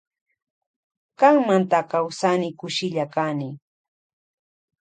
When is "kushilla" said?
2.59-3.05